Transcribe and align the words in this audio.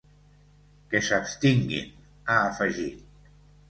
Que 0.93 1.03
s’abstinguin, 1.09 1.95
ha 2.25 2.43
afegit. 2.51 3.35